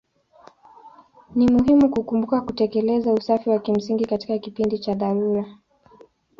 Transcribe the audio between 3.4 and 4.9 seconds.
wa kimsingi katika kipindi